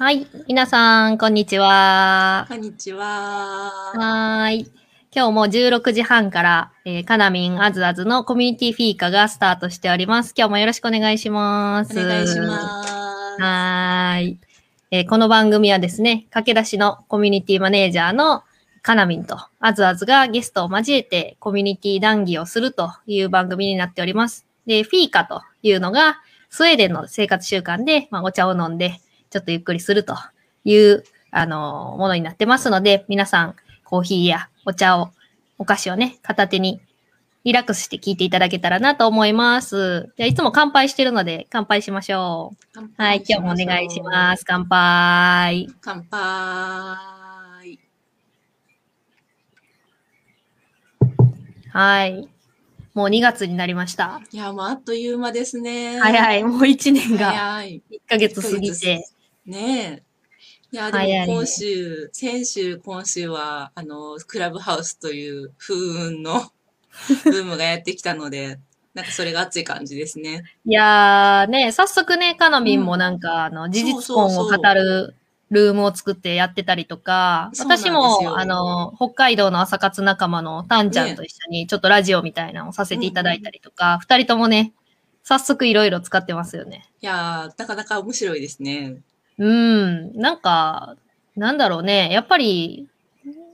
[0.00, 0.28] はい。
[0.46, 2.46] 皆さん、こんにちは。
[2.48, 3.02] こんにちは。
[3.02, 4.70] はーい。
[5.12, 10.34] 今日も16時半から、えー、かなみんあずあずのコミュニティフィーカがスタートしております。
[10.38, 11.98] 今日もよろしくお願いします。
[11.98, 13.42] お願いします。
[13.42, 14.38] はーい。
[14.92, 18.44] えーこの番組はですね、駆け出しのコミュニティマネージャーの
[18.82, 24.46] かなみんとあずあずがゲストを交えてコミュニティ談義をするという番組になっております。
[24.64, 26.20] で、フィーカというのが
[26.50, 29.00] スウェーデンの生活習慣で、まあ、お茶を飲んで
[29.30, 30.16] ちょっとゆっくりすると
[30.64, 35.10] いう、あのものになってますので、皆さんコーヒーやお茶を、
[35.58, 36.80] お菓子をね、片手に
[37.44, 40.12] リラックスして聞いていただけたらなと思います。
[40.16, 42.56] じゃあいつも乾杯してるので乾杯しましょう。
[42.72, 44.44] 乾はい、今日もお願いします。
[44.46, 45.68] 乾杯。
[45.80, 46.18] 乾杯。
[51.70, 52.28] はい。
[52.94, 54.20] もう2月になりました。
[54.32, 56.00] いや、もうあっという間ですね。
[56.00, 57.82] 早い、もう1年が早い。
[57.90, 59.08] 1ヶ月過ぎて。
[59.48, 60.02] ねえ。
[60.70, 66.52] いや、でも今週、先週、今週は、あの、クラブハウスという風雲の
[67.24, 68.58] ブームがやってきたので、
[68.92, 70.42] なんかそれが熱い感じですね。
[70.66, 75.14] いやーね、早速ね、かなみんもなんか、あの、事実婚を語る
[75.50, 84.74] ルームを作ってやってたりとか、そうなんです私よも、あの、北海道の朝活仲間のタンちゃんと一緒にちょっとラジオみたいなのをさせていただいたりとか、二、人ともね、
[85.22, 86.84] 早速いろいろ使ってますよね。
[87.00, 88.96] いやー、なかなか面白いですね。
[89.38, 90.96] うん、なんか、
[91.36, 92.10] なんだろうね。
[92.12, 92.88] やっぱり、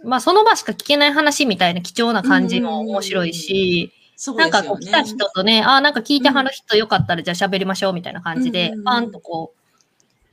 [0.03, 4.51] まあその場しか聞けない話みたいな貴重な感じも面白いし、そうなん。
[4.51, 8.85] かこう来た人とね、ああ、なんか聞いてはる人よかったらじゃあ喋りましょうみたいな感じでうんうんう、ん。
[8.85, 9.61] パンとこう、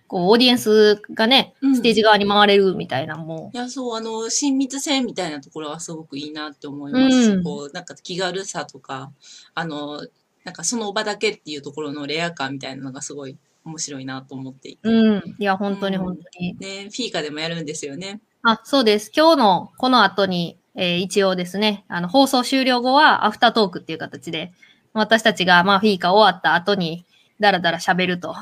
[0.07, 1.75] こうオーディエンスがね、うん。
[1.75, 7.23] ステージ側に回れるみたいなのも、いや、そう、あの、親密性みたいなところはすごくいいなって思います。
[7.23, 7.43] し、うん。
[7.43, 9.11] こう、なんか気軽さとか、
[9.53, 10.05] あの、
[10.43, 14.89] なんかその場だけっていうところのレア感みたいなのがすごい面白いなと思っていて。
[14.89, 15.35] うん。
[15.37, 16.57] いや、本当にうん本当に。
[16.59, 18.21] ね、フィーカでもやるんですよね。
[18.43, 19.11] あ、そうです。
[19.15, 24.51] 今日のこの後に、えー一応ですね、あの、放送終了後はアフタートークっていう形で、
[24.93, 27.05] 私たちが、まあ、フィーカ終わった後に、
[27.39, 28.35] だらだら喋ると。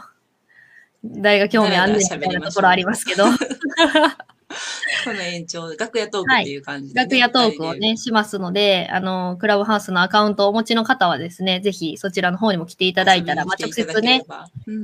[1.03, 3.25] 誰が興味あんねんみたいなところありますけど、
[5.05, 7.75] この延長、楽屋トークっていう感じで、ね楽屋トークを。
[7.75, 14.23] ね、しますので、あの、クラブハウスのアカウントをお持ちの方はですね、ぜひそちらの方にも来ていただいたら、まあ、直接ね、、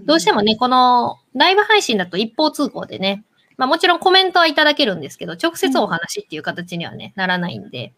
[0.05, 3.23] どうしても、もね、このライブ配信だと一方通行でね、
[3.57, 7.93] まあもちろんコメントはいただけるんですけど、直接お話っていう形にはね、ならないんで、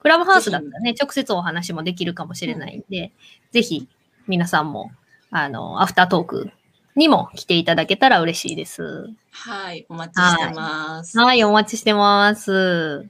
[0.00, 3.12] クラブハウスだったらね、直接お話もできるかもしれないんで、
[3.52, 3.88] ぜひ
[4.26, 4.90] 皆さんも、
[5.30, 6.50] あの、アフタートーク
[6.96, 9.10] にも来ていただけたら嬉しいです。
[9.30, 11.18] はい、お待ちしてます。
[11.18, 13.08] はい、お待ちしてます。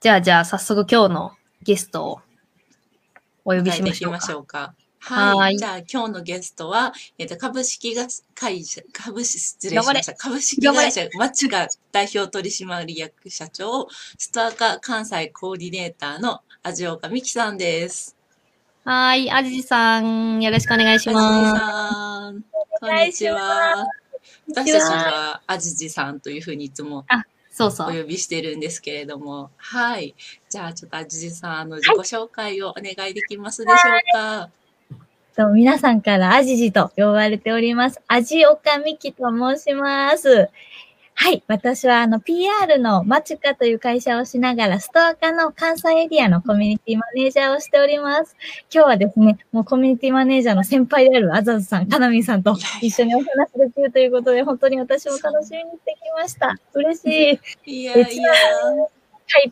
[0.00, 2.20] じゃあ、じゃあ、早速今日のゲストを
[3.44, 3.86] お呼びしましょうか。
[3.86, 4.74] 迎えていきましょうか。
[4.98, 5.36] はい。
[5.36, 10.14] はいじゃあ、今日のゲストは、えっ、と、株式会社、株式、失礼しました。
[10.14, 18.16] 株式会社、マチカ代表取締役社長、ストアカ関西コーディネーターの味岡美希さんです。
[18.84, 22.11] はい、あじじさん、よろしくお願いします。
[22.32, 22.44] さん、
[22.80, 23.86] こんにちは。
[24.48, 27.04] 私たちはあじじさんというふうにいつも
[27.50, 27.90] そうそう。
[27.90, 30.14] お呼びしてるんですけれども、はい。
[30.48, 33.80] じゃあ、ちょっとあじじさん、あの、自己紹介をお願いできますでしょう
[34.16, 34.48] か？
[35.36, 38.00] と皆さんからアジジと呼ばれております。
[38.06, 40.48] 味岡美希と申します。
[41.22, 41.44] はい。
[41.46, 48.34] 私は、あの、PR のマチュカという会社をしながら、ストア化の関西エリアのコミュニティマネージャーをしております。
[48.74, 56.58] 今日はですね、もうコミュニティマネージャーの先輩であるアザズさん、カナミンさんと一緒にお話できるということで、本当に私も楽しみにしてきました。
[56.74, 57.82] 嬉しい。
[57.82, 58.32] いやいや。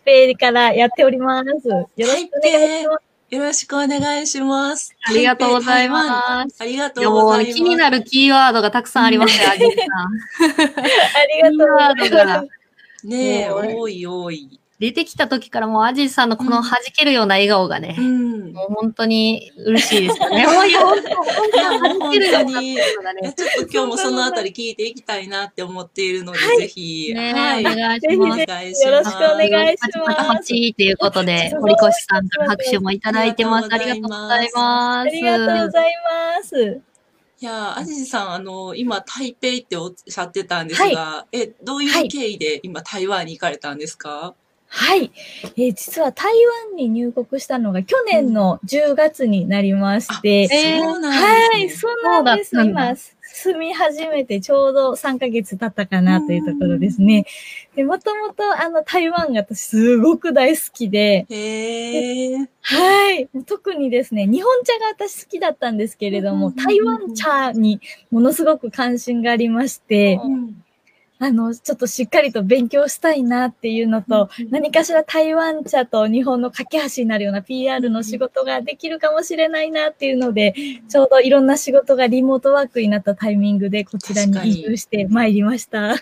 [0.05, 1.69] 台北からやっております。
[1.69, 3.10] よろしくお願いします。
[3.31, 4.93] よろしくお願いします。
[5.05, 7.55] ありがとうございますありがというございます。
[7.55, 9.77] 気になるキーワードがたくさんありますよ、 ありが
[11.51, 13.07] とうございます。
[13.07, 14.60] ねえ、多い多い。
[14.81, 18.53] 出てきた時からもうアジさんのこの弾けるような笑顔がね、うん。
[18.55, 20.47] もう本当に嬉しいですよね。
[20.49, 23.35] 本当に弾けるような笑顔がね。
[23.37, 27.61] ちょっと今日もそのあたり聞いていきたいなって思っているので、ぜひ、ねはい。
[27.61, 28.47] お願いしぜひますお。
[28.47, 28.87] 願いします。
[28.87, 33.69] よろしくお願いしますパチパチということで、堀越さんから拍手もいただいてます。
[33.71, 35.09] ありがとうございます。
[35.09, 35.93] ありがとうござい
[36.39, 36.81] ます。
[37.43, 44.50] いや、あじじさん、あの、今、台北っておっしゃってたんですが、え、どういう経緯で今、台湾に行かれたんですかはい。
[45.57, 46.33] えー実は台
[46.69, 51.93] 湾に入国したのが去年の10月になりまして、えーそうなんはい、ですね。
[51.93, 52.57] そうなんです。
[52.57, 52.97] 今、
[53.33, 57.27] 住み始めてちょうど3ヶ月経ったかなというところですね。
[57.75, 62.49] で、もともとあの台湾が私すごく大好きで、へえ。
[62.63, 63.29] はい。
[63.47, 67.81] 特にですね、日本茶が私好きだったんですけれども、うんうんうんうん台湾茶に
[68.11, 70.65] ものすごく関心がありまして、うん
[71.23, 80.55] あの、ちょっとしっかりと勉強したいなっていうのと、何かしら台湾茶と日本の架け橋になるような PR の仕事ができるかもしれないなっていうので、
[80.89, 85.91] ちょうどいろんな仕事がリモートワークになったタイミングでこちらに移住してまいりました。
[85.93, 85.99] あ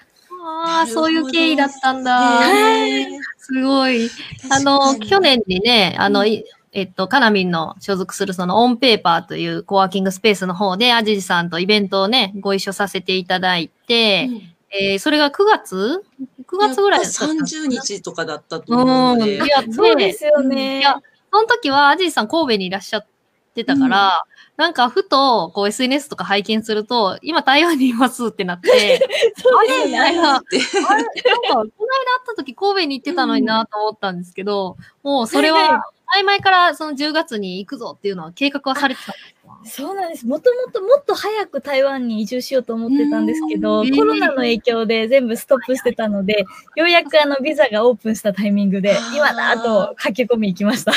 [0.85, 2.43] あ、そういう経緯だったんだ。
[3.39, 4.09] すごい。
[4.51, 16.03] あ確の、去年にね、あの、いえっと、カナミンの所属するそのオンペーパーというコワーキングスペースの方で、アジジさんとイベントをね、ご一緒させていただいて、うんえーそれが9月
[16.47, 19.47] ?9 月ぐらいだったかな30日とかだったと思うのでうん。
[19.47, 19.49] い。
[19.49, 20.81] や、そうですよね。
[20.81, 21.01] いや、
[21.33, 23.07] その時はアジジさん神戸にいらっしゃっ
[23.55, 24.25] てたから、
[24.57, 29.01] なんかふと、こう SNS とか拝見すると、今台湾にいますってなって、
[29.41, 29.87] そうあれ。
[29.87, 30.39] みたいな。
[30.39, 31.15] ってあれなんか、
[31.55, 31.71] この間会っ
[32.27, 39.38] た時神戸に行ってたのになと思ったんですけど、もうそれは、 前々からその10月に行くぞっていうのは計画はされてたんですか？
[39.65, 40.27] そうなんです。
[40.27, 46.45] もともともっと早く台湾に移住しようと思ってたんですけど、うんコロナの影響で全部ストップしてたので、
[46.77, 50.93] ようやくあのビザがオープンしたタイミングで今だと駆け込み行きました。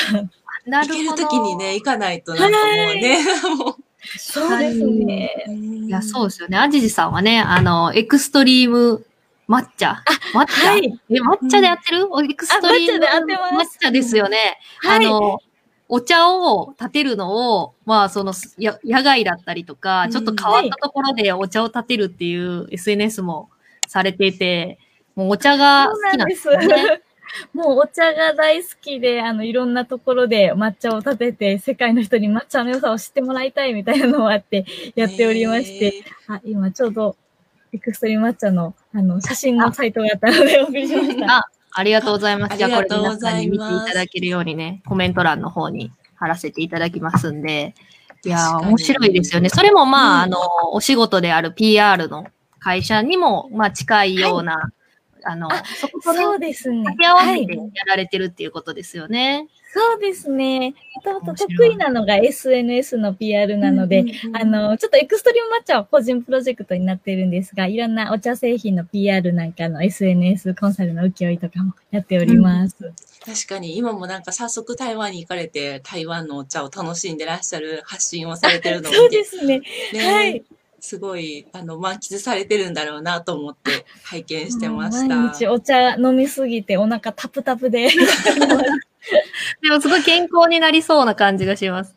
[0.66, 3.18] な行ける時にね、行かないとなんかもうね、
[3.56, 3.74] もう
[4.18, 5.44] そうですね。
[5.48, 6.58] いや、そうですよね。
[6.58, 9.04] アジジさんはね、あの、エクストリーム
[9.48, 10.02] 抹茶
[10.34, 11.00] 抹茶、はい。
[11.10, 14.58] え、抹茶でやってる、エクストリーム抹茶でやってます抹茶ですよね。
[14.78, 15.40] はいあの、
[15.94, 23.50] お茶を立てるのを、まあ、その、や野外だったりとか、ちょっと変わったところでお茶を立てるっていう SNS も
[23.88, 24.78] されていて、
[25.14, 27.02] もうお茶が好きなんですよね。
[27.52, 34.64] もうお茶が大好きで、あの、いろんなところで抹茶を立てて、世界の人に抹茶の良さを知ってもらいたいみたいなのがあって、
[34.94, 37.16] やっておりまして、あ、今ちょうど、
[37.74, 41.50] エクストリーム抹茶の、あの、写真のサイトがあったのでお送りしました。
[41.74, 42.54] あ、ありがとうございます。
[42.54, 47.74] あじゃあこれ皆さんに見ていただけるようにね、コメント欄の方に貼らせていただきますんで。
[48.24, 49.48] いや面白いですよね。
[49.48, 50.38] それもまあ、うんあの、
[50.72, 52.24] お仕事である PR の
[52.60, 54.70] 会社にも、まあ近いような、
[55.24, 56.84] あの、あそことね、そうですね。
[56.84, 59.48] 掛け合わはいせてやられてるっていうことですよね。
[59.74, 60.74] そうですね。
[60.96, 72.76] もともと得意なのが SNS の PR なので、うんうんうんあの、ちょっとエクストリーム抹茶は個人プロジェクトになっているんですが、いろんなお茶製品の PR なんかの SNS コンサルの請負とかもやっております。
[73.24, 79.62] 確かに今もなんか早速台湾に行かれて台湾のお茶を楽しんでらっしゃる発信をされてるのを そうですね。
[79.94, 80.44] ねはい
[80.80, 85.16] すごいあの満喫されてるんだろうなと思って拝見してました。
[85.16, 87.88] 毎日お茶飲みすぎてお腹タプタプで。
[89.62, 91.94] でもすごい健康になりそうな感じがします。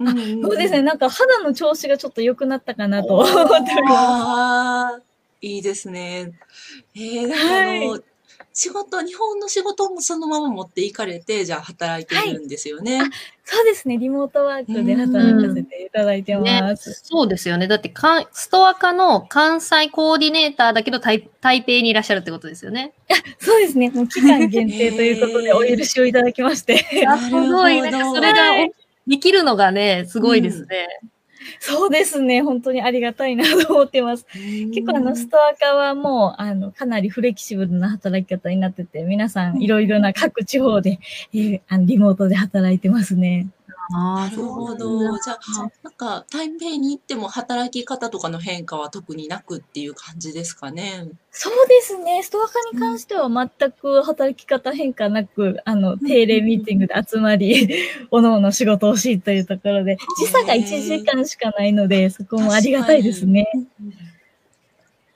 [0.00, 0.82] うんうんそうですね。
[0.82, 3.92] なんか肌の調子がちょっと良くなったかなと思っております。
[3.92, 5.00] ああ、
[5.40, 6.32] いいですね。
[6.96, 8.00] えー、は
[8.56, 13.00] 仕事、日本の仕事もそのまま持っていかれて、じゃあ働いてるんですよね。
[13.44, 13.98] そうですね。
[13.98, 17.02] リモートワークで働かせていただいてます。
[17.04, 17.66] そうですよね。
[17.66, 22.92] だってかん、ストア化の関西コーディネーターだけど台台北にいらっしゃるってことですよね。
[23.40, 23.90] そうですね。
[23.90, 27.06] もう期間限定ということでお許しをいただきまして。
[27.08, 27.82] あすごい。
[27.82, 28.72] なんかそれがはい
[29.06, 30.88] できるのがね、すごいですね。
[31.60, 32.42] そうですね。
[32.42, 34.26] 本当にありがたいなと思ってます。
[34.72, 40.98] 結構あの、ストア化はもう、あの、かなりフレキシブルな働き方になってて、皆さんいろいろな各地方で、
[41.32, 43.48] えーあのリモートで働いてますね。
[43.92, 45.18] あなるほど。
[45.18, 45.38] じゃあ、
[45.82, 51.08] なんか、台北に行っても働き方とかの変化は特になくっていう感じですかね？
[51.30, 52.22] そうですね。
[52.22, 57.68] ストア化に関しては全く働き方変化なく、あの、定例ミーティングで集まり、
[58.10, 63.46] おのおの仕事をしというところで、時差が1時間しかないので、そこもありがたいですね。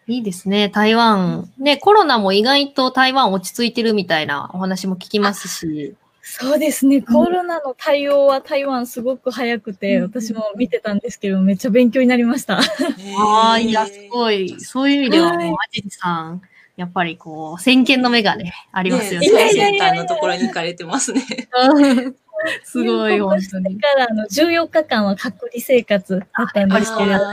[0.07, 0.71] いいですね。
[0.71, 1.51] 台湾。
[1.59, 5.95] ね、コロナも意外と台湾落ち着いてるみたいなお話も聞きますし。
[6.31, 7.01] そうですね。
[7.01, 12.59] コロナの対応は台湾すごく早くて、私も見てたんですけど、めっちゃ勉強になりました。
[12.59, 14.61] ああ、いや、すごい。
[14.61, 16.43] そういう意味でははいもう、アジさん、
[16.77, 19.27] やっぱりこう、先見の目がね、ありますよね。
[19.27, 21.23] ね最先端のところに行かれてますね。
[22.63, 23.81] すごい、本当だに。
[23.81, 27.25] から、あの、14日間は隔離生活だったんですけれど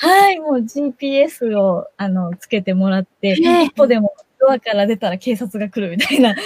[0.00, 6.40] はい、もう GPS を、あの、つけてもらって、ね一歩でもドアから出たら警察が来るみたいな、か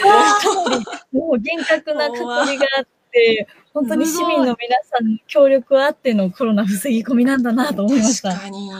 [0.70, 8.30] なり、もう厳格な隔離があって、本当に市民の皆さんの協力あってのコロナ防ぎ込みなんだなと思いました。
[8.30, 8.70] 確かに。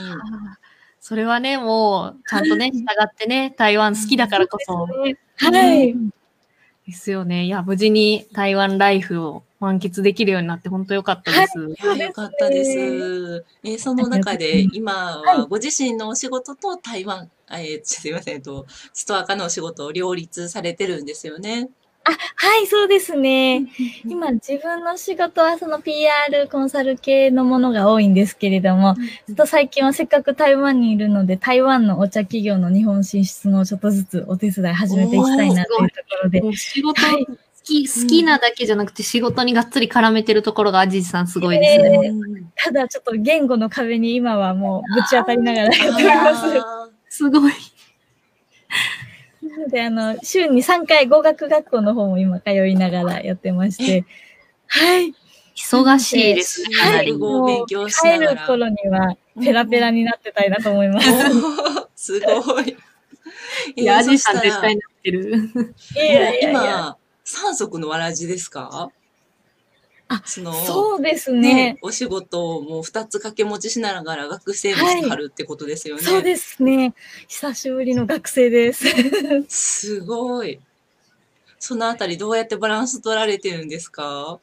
[1.00, 4.86] それはね、もう、ちゃんとね、従ってね、台湾好きだからこそ。
[5.36, 5.94] はい。
[6.86, 7.44] ですよね。
[7.44, 11.58] いや、無事に台湾ライフを満喫できるようになって本当良かったです。
[11.58, 13.44] いや、よかったです。
[13.62, 21.70] えーその中で、今はご自身のお仕事と台湾、えーすいません、えっと、ストア化のお仕事を両立されてるんですよね。
[22.04, 23.68] はい、そうですね。
[24.04, 36.40] 今、自分の仕事はその PR コンサル系のものが多いんですけれども、ちょっと最近はせっかく台湾にいるので、台湾のお茶企業の日本進出のちょっとずつお手伝い始めていきたいなというところで。
[36.42, 42.08] もう仕事はい好き、好きなだけじゃなくて仕事にがっつり絡めてるところがアジジさんすごいですね。
[42.08, 46.60] うんただちょっと言語の壁に今はもうぶち当たりながらやっております。
[46.60, 47.52] あすごい。
[49.42, 54.04] なので、あの、週に3回語学学校の方も今通いながらやってまして、
[54.66, 55.14] はい。
[55.54, 57.12] 忙しいですね、かなり英。
[57.16, 61.08] 語を勉強し帰ながらる頃にはペラペラになってたいなと思います。
[61.94, 62.76] すごい。
[63.76, 65.36] いや、アジジさん絶対なってる。
[65.94, 66.60] いやいやいや。
[66.60, 66.96] 今、
[67.32, 68.90] 三足のわらじですか？
[70.08, 71.78] あその、そうですねね。
[71.80, 76.02] お仕事をもう二つ掛け持ちしながら学生もしてはるってことですよね。
[76.02, 76.92] そうですね。
[77.28, 78.84] 久しぶりの学生です。
[79.48, 80.60] すごい。
[81.58, 84.38] そのあたりどうやってバランス取られてるんですか？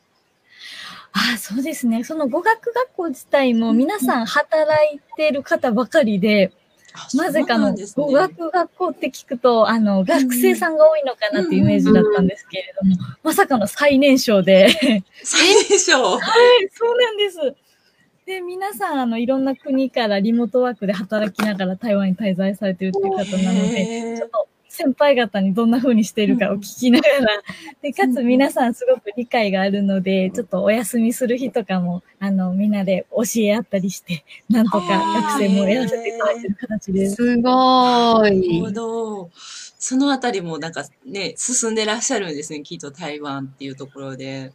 [1.12, 2.04] あそうですね。
[2.04, 6.59] その語学学校自体も皆さん働いてる方ばかりで、あ
[7.14, 7.86] なぜかのね。
[7.96, 14.70] 語学学校って聞くと、あの、学生さんが多いのかなっていうイメージだったんですけれども、まさかの最年少で、
[15.24, 15.92] 最年少？
[15.92, 16.20] そう
[16.98, 17.56] なんです。
[18.26, 24.48] で、皆さん、あの、いろんな国からリモートワークで働きながら台湾に滞在されてるっていう方なので、ちょっと
[24.80, 27.42] 先輩方にどんな風にしているかを聞きながら、
[27.84, 37.16] で、かつ皆さんすごく理解があるので、ちょっとお休みする日とかも、あの、みんなで教え合ったりして、なんとか学生もやらせていただいてる形です。
[37.16, 38.72] すごなるいほ。
[38.72, 39.30] ど。
[39.82, 44.52] そのあたりもなんかね、進んでらっしゃるんですね、きっと台湾っていうところで。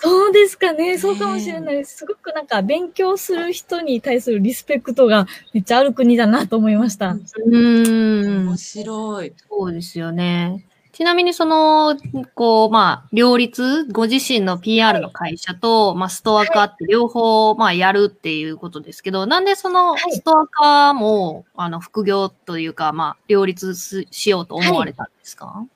[0.00, 0.98] そうですかね。
[0.98, 1.96] そうかもしれないです。
[1.98, 7.12] すごくなんか勉強する人に対するリスペクトがめっちゃある国だなと思いました。
[7.12, 8.56] うーん面。
[8.58, 9.32] 白い。
[9.48, 10.66] そうですよね。
[10.92, 11.96] ちなみにその、
[12.34, 20.12] こう、まあ、両立、ご自身の PR の会社と、まあ、ストア化って両方、まあ、やるっていうことですけど、なんでその、はい。
[20.12, 25.66] ストア化も、あの、副業というか、まあ、両立すしようと思われたんですか、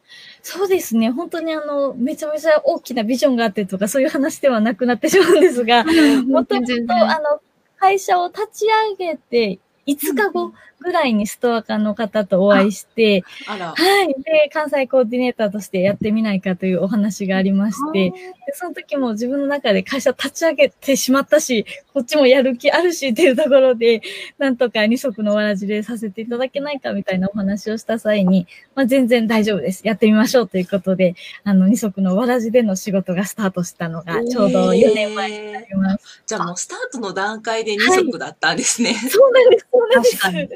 [0.42, 1.10] そうですね。
[1.10, 7.40] 本当にあの、めちゃめちゃ大きなビジョンがあってとか、そういう話ではなくなってしまうんですが、もともと、全然あの、
[7.78, 8.66] 会社を立ち
[8.98, 13.22] 上げて、5日後ぐらいにストア化の方とお会いして。
[13.46, 13.74] は
[14.04, 14.22] い。
[14.22, 21.64] で、関西コーディネーターとしてやってみないかというお話がありまして、でその時も自分の中で会社立ち上げてしまったし、
[21.94, 24.02] こっちもやる気あるしっていうところで、
[24.38, 29.82] なんとか二足のわらじでさせていただけないかみたいなお話をした際に、まあ、全然大丈夫です。
[29.84, 31.14] やってみましょうということで、
[31.44, 36.22] あの、二足のわらじでの仕事がスタートしたのが、ちょうど4年前になります。
[36.26, 38.94] じゃあもうスタートの段階で二足だったんですね。
[38.94, 39.75] そうなんです、そうなんです。
[39.94, 40.48] 確かにはい。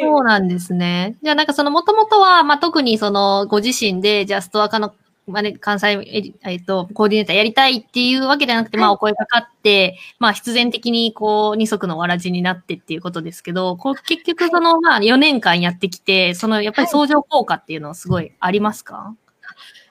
[0.00, 1.16] そうなんですね。
[1.22, 4.94] じゃあなんかその、もともとは、まあ、特にその、ご自身で、じゃあストア化の、
[5.26, 19.14] まあね、関西エリ、えっと、コーディネーターやりたいっていうわけじゃなくて、まあ、お声かかって、まあ、必然的に、こう、二足のわらじになってっていうことですけど、こう、結局その、まあ、4年間やってきて、その、やっぱり相乗効果っていうのはすごいありますか、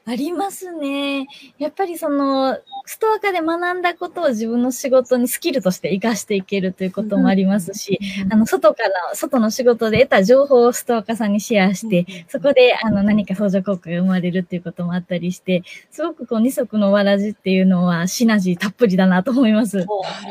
[0.08, 1.28] ありますね。
[1.58, 8.00] やっぱりその、ストア化で学んだことを自分の仕事にスキルとして活かしていけるということもありますし、
[8.32, 19.78] あの、外から、外の仕事で得た情報をストア化さんにシェアして、そこで、あの、何か相乗効果が生まれるっていうこともあったりして、すごくこう、二足のわらじっていうのはシナジーたっぷりだなと思います。
[19.78, 19.88] なる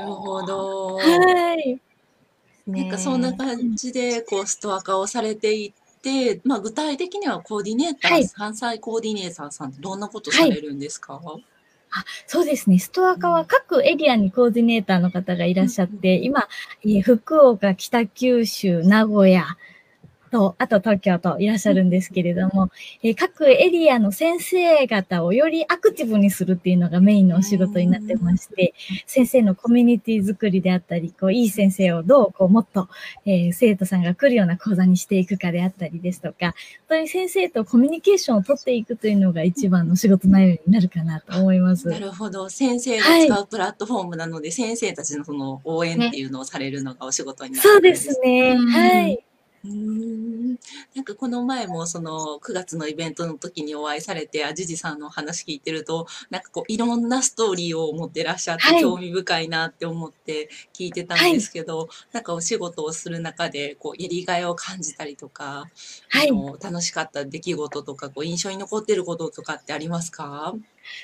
[0.07, 0.99] ほど。
[0.99, 1.81] はい。
[2.69, 5.84] なんかそんな感じで、こう、ストア化をされていって、
[6.45, 8.29] まあ具体的にはコーディネーター、はい。
[8.29, 11.21] 関西コーディネーターさんってどんなことされるんですか、
[12.27, 12.79] そうですね。
[12.79, 16.49] ストア化は各エリアにコーディネーターの方がいらっしゃって、今、
[16.85, 19.47] えー福岡、北九州、名古屋
[20.35, 22.71] と、あと東京といらっしゃるんですけれども、
[23.05, 28.75] えー各エリアの先生方をよりアクティブにするっていうのがメインのお仕事になってまして、
[29.07, 32.89] 先生のコミュニティ作りであったり、こう、いい先生をどう、こう、もっと、
[33.25, 36.55] えー生徒さんが来るような講座にしていくかであったりですとか、本
[36.89, 41.87] 当に先生とコミュニケーションを取っていくというのが一番の仕事内容になるかなと思います。
[41.87, 42.51] なるほど。
[42.51, 48.57] 先生が使うプラットフォームなので、先生たちのその応援っていうのをされるのがお仕事になるそうでんですすね。
[48.59, 49.25] うんはい。
[49.65, 50.59] うーん。
[50.95, 58.81] なんかこの前もその9月のイベントの時にお会いされて、あじじさんのお話聞いてると、なんかこういろんなストーリーを持ってらっしゃってはい。
[58.83, 65.67] 興味深いなって思って聞いてたんですけど、なんかお仕事をする中でこうやりがいを感じたりとか、
[66.09, 66.29] はい。
[66.31, 70.55] あの楽しかった出来事とかこう印象に残ってることとかってありますか？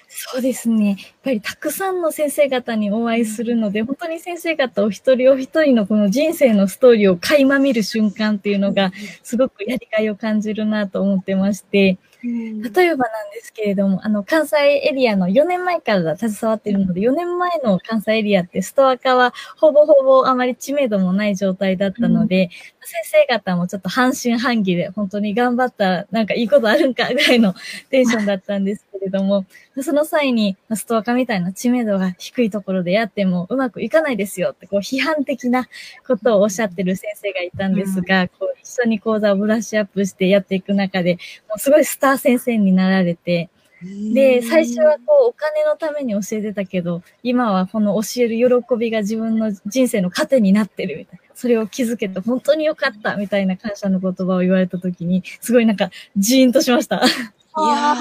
[0.09, 0.89] そうですね。
[0.91, 8.93] やっぱりたくさんの先生方にお会いするので、本当に先生方お一人お一人のこの人生のストーリーを垣間見る瞬間ってていうのが、
[9.23, 22.51] すごくやりがいを感じるなと思ってまして、例えばなんですけれども、あの、関西エリアの4年前から携わっているので、4年前の関西エリアってストア化はほぼほぼあまり知名度もない状態だったので、
[22.81, 27.55] 先生方もちょっと半信半疑で本当に頑張ったらなんかいいことあるんかぐらいの
[27.91, 29.45] テンションだったんですけれども、
[29.83, 35.69] その際にストア化みたいな知名度が低いところでやってもうまくいかないですよってこう批判的な
[36.07, 41.15] ことをおっしゃってる先生がいたんですが、こう一緒に講座をブラッシュアップしてやっていく中で、
[41.49, 43.51] もうすごいスター先生になられて、
[43.83, 51.35] で、最初はこう、お金のために教えてたけど、今はこの教える喜びが自分の人生の糧になってるみたいな。
[51.35, 56.97] それを気づけて本当に良かったみたいな感謝の言葉を言われたときに、すごいなんか、ジーンとしました。
[56.97, 57.95] いや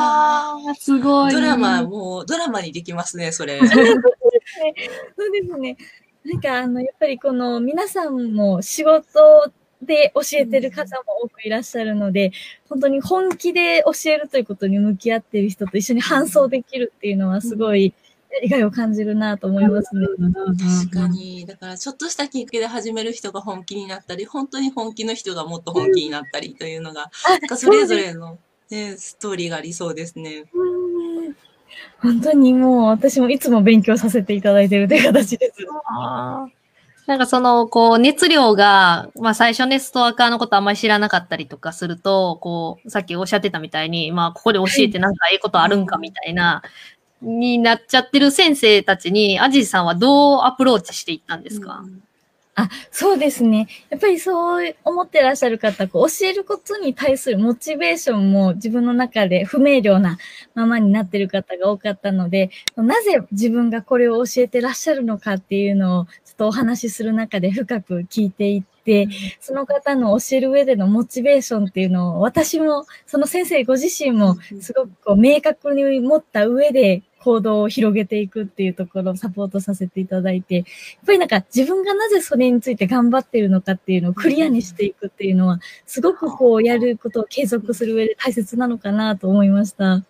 [0.71, 1.31] ー、すごい。
[1.31, 3.57] ドラマ、もう、ドラマにできますね、それ。
[3.59, 5.77] そうですね。
[6.25, 9.49] なんか、あの、やっぱりこの、皆さんも仕事
[9.81, 12.31] で教えてる方も多くいらっしゃるので、
[12.67, 17.93] 本当に本気で教えるということに向き合っている人と一緒に伴走できるっていうのはすごい、
[18.31, 20.05] やりがいを感じるなと思いますね。
[20.85, 21.45] 確かに。
[21.47, 28.37] だから、ちょっとしたきっかけで始める人が本気になったり、本当に本気の人がもっと本気になったりというのが、なんかそれぞれの、
[28.69, 30.45] ね、ストーリーがありそうですね。
[32.01, 35.65] 本当にもう私もいつも勉強させていただいているという形です。
[37.09, 46.61] なんかその、こう、熱量が、まあ最初ね、ストアカーのことあんまり知らなかったりとかすると、こう、さっきおっしゃってたみたいに、まあここで教えてなんかええことあるんかみたいな、
[47.23, 52.03] になっちゃってる先生たちに、アジさんはどうアプローチしていったんですか、うん
[52.59, 53.69] あ、そうですね。
[53.89, 60.17] やっぱりそう思ってらっしゃる方、こう教えることに対するモチベーションも自分の中で不明瞭な
[60.55, 66.07] ままになってる方が多かったので、なぜ自分がこれを教えてらっしゃるのかっていうのを
[66.39, 69.09] とお話しする中で深く聞いていって、
[69.41, 80.65] その方の教える上でのモチベーションっていうのを私も、その先生ご自身もすごくこう明確に持った上で行動を広げていくっていうところをサポートさせていただいて、やっ
[81.05, 90.05] ぱりなんか自分がなぜそれについて頑張っているのかっていうのをクリアにしていくっていうのは、すごくこうやることを継続する上で大切なのかなと思いました。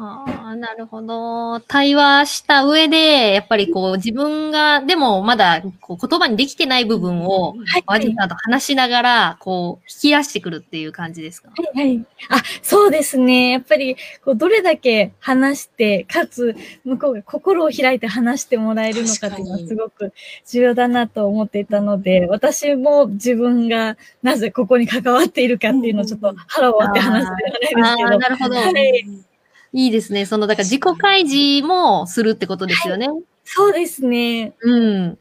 [0.00, 1.58] ああ、なるほど。
[1.58, 11.50] 対話した上で、やっぱりこう自分が、でもまだこう言葉にできてない部分を、ワジさんと話しながら、こう、引き出してくるっていう感じですか？
[11.50, 12.04] はいはい。
[12.30, 13.50] あ、そうですね。
[13.50, 20.12] やっぱり、こう、どれだけ話して、かつ、向こうが心を開いて話してもらえるのかっていうのはすごく
[20.46, 27.82] 重要だなと思っていたので、私も自分がなぜここに関わっているかっていうのをちょっと腹を割って話してないですけど。
[27.82, 28.54] あなるほど。
[28.54, 29.27] はい
[29.72, 30.26] いいですね。
[30.26, 33.08] その、だから自己開示もするってことですよね。
[33.08, 34.54] はい、そうですね。
[34.60, 35.18] うん。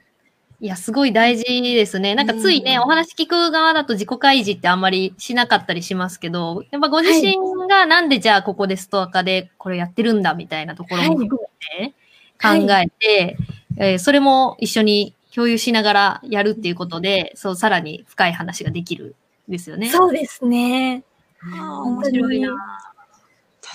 [0.60, 2.16] いや、すごい大事ですね。
[2.16, 7.38] なんかついね、お話聞く側だと自己開示ってあんまりしなかったりしますけど、やっぱご自身
[7.70, 11.40] がなんでじゃあここでストア化でこれやってるんだみたいなところも含
[11.80, 11.94] めて
[12.42, 19.16] 考えて、はいえー、それも一緒に共有しながらやるっていうことで、そう、さらに深い話ができる
[19.48, 19.90] んですよね。
[19.90, 21.04] そうですね。
[21.60, 22.50] あ面白いな。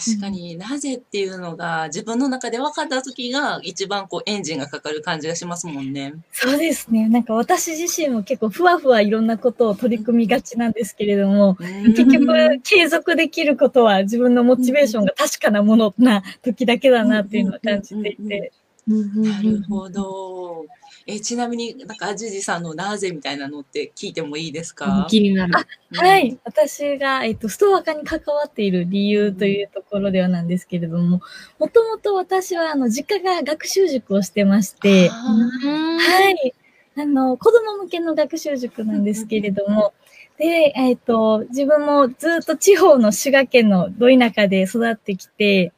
[0.05, 6.15] 確かになぜっていうのが自分の中で分かった時が一番こうエンジンがかかる感じがしますもんね。
[6.33, 7.09] そうですね。
[7.09, 18.53] なんか私自身も結構ふわふわいろんなことを取り組みがちなんですけれども、結局継続できることは自分のモチベーションが確かなものな時だけだなっていうのを感じていて。
[18.87, 20.67] なるほど。
[21.07, 25.07] えちなみになんかアジジさんのなぜみたいなのって聞いてもいいですか？
[25.11, 25.53] 気になる。
[25.95, 26.39] はい。
[26.45, 31.21] 私が、えっと、ストア化に関わっている理由というところではなんですけれども、
[31.59, 36.55] もともと私は、あの、実家が学習塾をしてまして、はい。
[36.97, 39.93] あの、子供向けの学習塾なんですけれども、
[40.39, 45.73] で、えっ、と、自分もずっと地方の滋賀県のど田舎で育ってきて、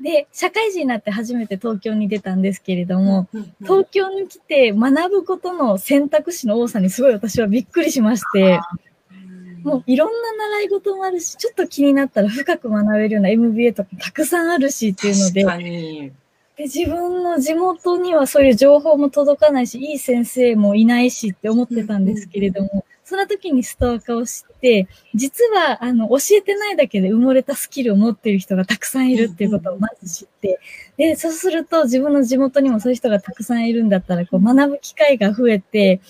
[0.00, 3.28] で、社会人になって初めて東京に出たんですけれども、
[3.62, 8.60] 東京に来て学ぶことの選択肢の多さにすごい私はびっくりしまして、
[9.62, 16.12] もういろんな習い事もあるし、ちょっと気になったら深く学べるような MBA とかたくさんあるしっていうので、
[16.56, 30.58] で自分の地元にはそういう情報も届かないし、いい先生もいないしって思ってたんですけれども、その時にストア化を知って、実は、あの、教えてないだけで埋もれたスキルを持っている人がたくさんいるっていうことをまず知って、
[30.96, 36.00] で、そうすると自分の地元にもそういう人がたくさんいるんだったら、こう、学ぶ機会が増えて、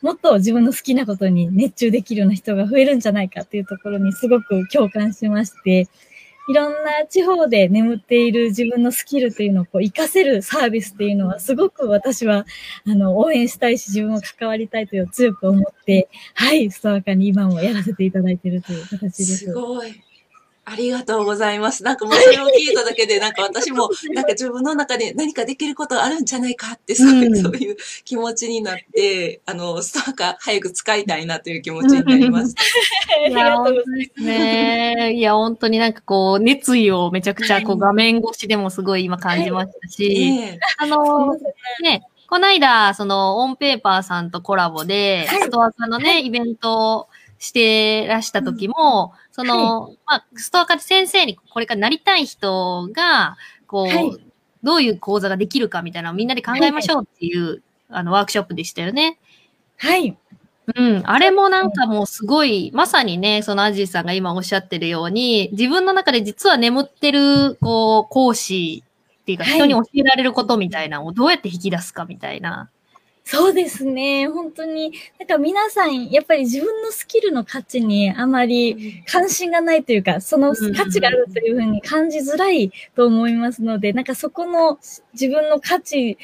[0.00, 5.88] もっと自分の好きなことに熱中できるような人が増えるんじゃないかっていうところにすごく共感しまして、
[6.48, 12.46] いろんな地方で眠っている自分のスキルというのをこう活かせるサービスっていうのはすごく私は
[12.86, 19.36] あの応援したいし自分も関わりたいという強く思って、はい、ストアカに今もやらせていただいているという形です。
[19.38, 20.05] すごい。
[20.68, 21.84] ありがとうございます。
[21.84, 32.62] なんかもうそれを聞いただけで、なんか私も、なんか自分の中で何かできることがあるんじゃないかって、そういう、うんそういう気持ちになって、あの、ストアカー早く使いたいなという気持ちになりました。
[33.24, 33.96] ありがとうございます。
[33.96, 35.12] ですね。
[35.14, 41.36] いや、本当になんかこう、熱意をめちゃくちゃこう画面越しでもすごい今感じましたし、ええあの、
[41.80, 54.26] ね、この間、その、オンペーパーさんとコラボで、はいストアカのね、イベントをしてらした時も、その、まあ、ストアカで先生にこれからなりたい人が、こう、はい
[54.66, 59.16] どういう講座ができるかみたいなみんなで考えましょうっていう、あの、ワークショップでしたよね。
[59.76, 60.18] はい。
[60.74, 61.02] うん。
[61.04, 68.82] あれもなんかもうすごい、まさにね、そのアジーさんが今おっしゃってるように、自分の中で実は眠ってる、こう、講師
[69.22, 72.68] っていうか、はい人に教えられることみたいなのをどうやって引き出すかみたいな。
[73.28, 74.28] そうですね。
[74.28, 84.78] 本当に、なんか皆さん、やっぱり自分のスキルの価値にあまり関心がないというか、その価値があるというふうに感じづらいと思いますので、なんかそこの
[85.12, 86.16] 自分の価値、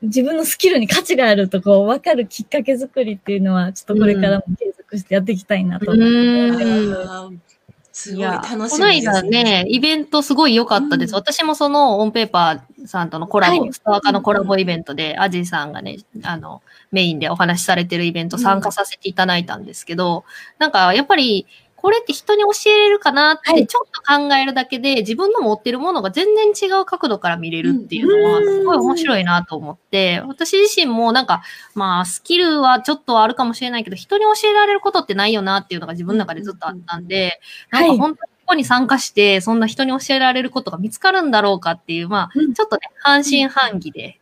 [0.00, 7.59] 自分のスキルに価値があるとこう分かるきっかけ作りっていうのは、ちょっとこれからも継続してやっていきたいなと思ってます。
[7.92, 11.10] すごい楽しみです、この間ね、イベントすごい良かったです。
[11.10, 11.16] うん。
[11.16, 13.72] 私もそのオンペーパーさんとのコラボ、はい。
[13.72, 20.24] ストアカのコラボイベントで、アジーさんがね、あの、メインでお話しされてるイベント参加させていただいたんですけど、
[20.58, 21.46] なんかやっぱり、
[21.80, 23.56] これって人に教えれるかなっはい。
[23.56, 28.44] てちょっと考えるだけで、自分の持ってるものが全然違う角度から見れるっていうのは、うん。
[28.44, 31.42] すごい面白いなと思って、私自身もなんか、
[31.74, 37.40] まあ、スキルはちょっとあるかもしれないけど、人に教えられることってないよなっていうのが自分の中でずっとあったんで、
[37.70, 42.54] なんか本当にここに参加して、そんな人に教えられることが見つかるんだろうかっていう、まあ、うん。
[42.54, 44.20] ちょっとね、半信半疑で、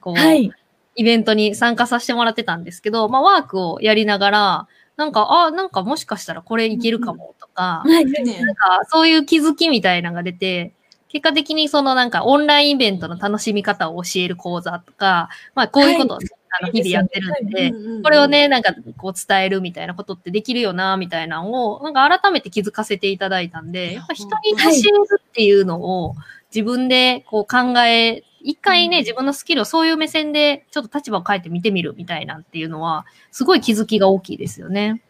[0.00, 0.52] こう、はい。
[0.96, 8.04] イベントに参加させてもらってたんですけど、まあ、ワークをやりながら、なんか、あ、なんかもしかしたらこれいけるかもとか、なん
[8.56, 10.74] かそういう気づきみたいなのが出て、
[11.08, 26.14] 結果的にそのなんかオンラインイベントの楽しみ方を教える講座とか、まあこういうことをね、あの日々やってるんで、これをね、なんかこう伝えるみたいなことってできるよな、みたいなのを、なんか改めて気づかせていただいたんで、やっぱ人に教えるっていうのを
[26.54, 29.02] 自分でこう考え、一回ね、うん。
[29.02, 35.02] 自分のスキルをそういう目線でちょっと立場を変えて見てみるみたいなっていうのは、すごい気づきが大きいですよね。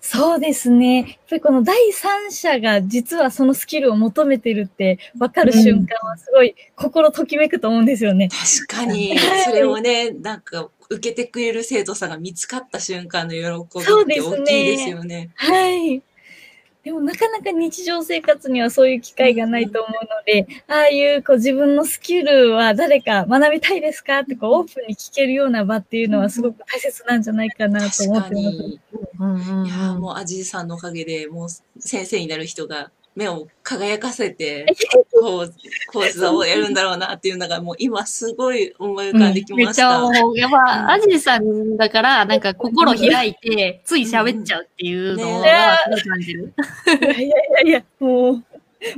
[0.00, 0.98] そうですね。
[0.98, 8.28] やっぱりこの第三者が実はそのスキルを求めてるって分かる瞬間はすごい心ときめくと思うんですよね。
[8.28, 15.30] 確かに、それをね、なんか、受けてくれる生徒さんが見つかった瞬間の喜びって大きいですよね。
[15.36, 16.02] はい。
[16.84, 28.30] でもなかなか日常生活にはそういう機会がないと思うので、ああいうこう自分のスキルは誰か学びたいですかってこうオープンに聞けるような場っていうのはすごく大切なんじゃないかなと思ってます。
[28.30, 28.80] 確かに。
[29.20, 31.48] うんうんいやーもう、アジーさんのおかげで、もう、
[31.80, 34.66] 先生になる人が目を輝かせて、
[35.12, 35.54] こう、
[35.92, 40.22] 講座をやるんだろうなっていうのが、もう今すごい思い浮かんできめっちゃました。
[40.24, 46.52] もう、やっぱ、アジーさんだから、なんか心開いて、つい喋っちゃうっていうのねが、すごい感じる。
[47.00, 48.44] いやいやいやもう、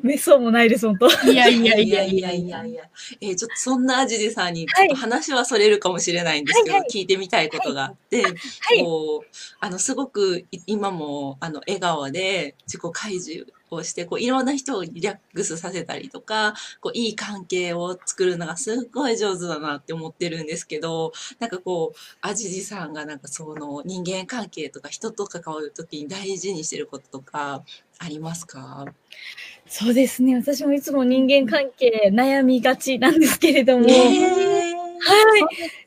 [0.02, 1.08] めそうもないです、本当。
[1.30, 2.84] いやいやいいやいやいややいやいや。
[3.20, 9.26] えーちょっとそんなアジジさんに、ちはいょっと話はそれるかもしれないんですけど、はいはい聞いてみたいことがあって、はいこう、
[9.60, 27.64] あの、すごくい今も、あの、笑顔で自己開示をして、こう、いろんな人をリラックスさせたりとか、こう、いい関係を作るのがすっごい上手だなって思ってるんですけど、なんかこう、アジジさんがなんかその人間関係とか人と関わるときに大事にしてることとか、
[27.98, 28.86] ありますか？
[29.66, 30.34] そうですね。
[30.34, 33.86] 私もいつも人間関係悩みがちなんですけれども。
[33.88, 34.83] えはい。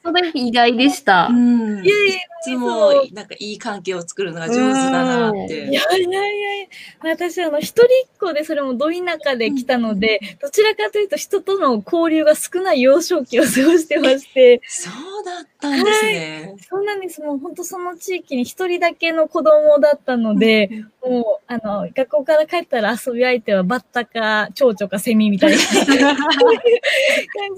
[0.03, 1.33] それ意外でしたー、。
[1.33, 1.85] うん。
[1.85, 5.53] いやいやいつも、なんかいい関係を作るのが上手だなっうんて。
[5.55, 6.67] いやいやいやいや、
[7.03, 7.87] 私、あの、一人っ
[8.19, 16.55] 子で、それもど田舎で来たので、どちらかというと人との交流が少ない幼少期を過ごしてまして、 そうだったんですね。
[16.69, 17.21] そうなんです。
[17.21, 25.57] もう本当その地域に一人だけの子供だったので、もう、あの、学校から帰ったら遊び相手はバッタか、蝶々かセミみたいな。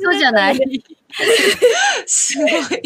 [0.02, 0.84] そうじゃない。
[2.06, 2.52] すごい。
[2.52, 2.78] そうなん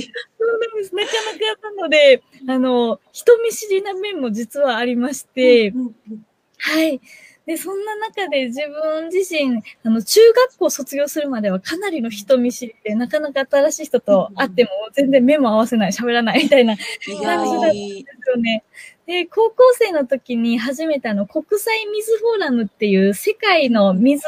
[0.75, 0.95] です。
[0.95, 6.25] なかなかなので、あの、人見知りな面も実はありまして、うんうん
[6.65, 7.01] はい。
[7.45, 16.77] で、そんな中で自分自身、あの、中学校卒業するまではかなりの人見知りで、なかなか新しい人と会っても全然目も合わせない、喋らないみたいな意
[17.21, 17.73] 外。
[17.73, 18.63] ですよね。
[19.05, 24.23] で、高校生の時に初めてあの、国際水フォーラムっていう世界の水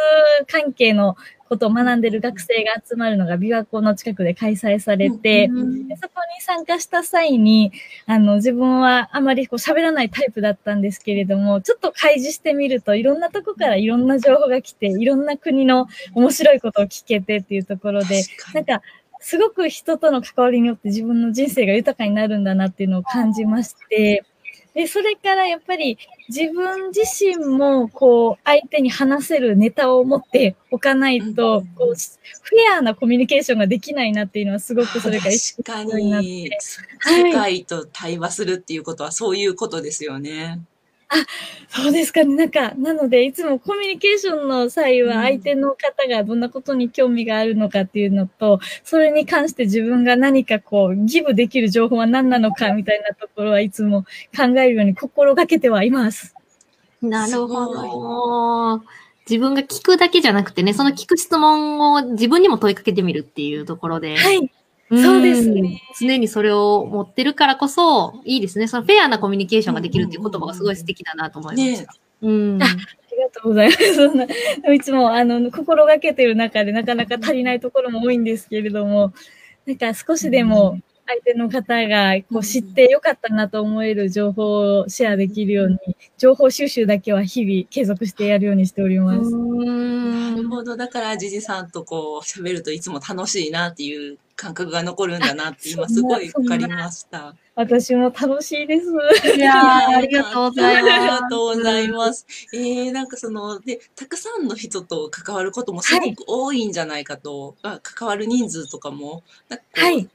[0.48, 1.16] 関係の
[1.48, 7.72] ことを学んでる学生が集まるのが琵琶湖の近くで開催されて、うんでそこに参加した際に、
[8.06, 18.82] あの、自分はあまりこう喋らないタイプだったんですけれども、ちょっと開示してみると、いろんなとこからいろんな情報が来て、いろんな国の面白いことを聞けてっていうところで、なんか、
[19.20, 24.24] すごく人との関わりによって自分の人生が豊かになるんだなっていうのを感じまして、
[24.76, 35.64] で、それからやっぱり自分自身もこう相手に話せるネタを持っておかないと、うんこう、フェアなコミュニケーションができないなっていうのはすごくそれが意識
[35.96, 36.58] になって。
[36.60, 40.60] 世界と対話するっていうことはそういうことですよね。
[41.70, 42.36] そうですかね。
[42.36, 54.04] なんか、なので、いつもコミュニケーションの際うんは、相手の方がどんなことに興味があるのかっていうのと、それに関して自分が何かこう、ギブできる情報は何なのかみたいなところはいつも
[54.36, 56.34] 考えるように心がけてはいます。
[57.02, 58.84] なるほすど。
[59.30, 64.16] 自分が聞くだけじゃなくてね、その聞く質問を自分にも問いかけてみるっていうところで。
[64.18, 64.52] はい。
[64.94, 65.82] んそうですね。
[66.00, 68.68] 常にそれを持ってるからこそ、いいですね。
[68.68, 71.96] そのフェアなコミュニケーションができるっていう言葉がすごい素敵だなと思いました。
[72.22, 72.62] うん。
[72.62, 73.94] あありがとうございます。
[73.96, 74.26] そんな、
[74.74, 79.14] いつも、あの、心がけてる中でなかなか足りないところも多いんですけれども、
[79.66, 85.78] なんか少しでも相手の方がこう知ってよかったなと思える情報をシェアできるように、
[86.18, 89.32] 情報収集だけは日々継続してやるようにしております。
[89.32, 90.76] なるほど。
[90.76, 97.36] だから、ジジさんとこう、喋るといつも楽しいなっていう感覚が残るんだなって今すごいわかりました。
[97.56, 98.88] 私も楽しいです。
[99.38, 100.94] いやーありがとうございます。
[100.94, 102.26] ありがとうございます。
[102.54, 110.10] えー、なんかその、で、たくさんの人と関わることもすごく多いんじゃないかと、あ関わる人数とかも、なんかはい。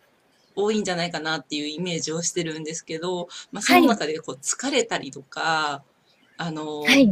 [0.56, 5.82] 多いんじゃないかなっていうイメージをしてるんですけど、まあ、その中でこう疲れたりとか、
[6.36, 7.06] あの、はい。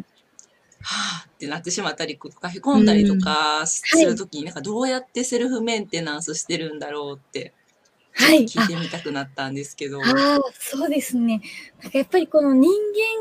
[0.81, 7.53] はぁってなってしまったりとか、へこんだりとかするときに、なんかどうやってセルフメンテナンスしてるんだろうって、
[8.12, 8.44] はい。
[8.44, 10.01] 聞いてみたくなったんですけど。
[10.01, 11.40] ああ、そうですね。
[11.82, 12.70] なんかやっぱりこの人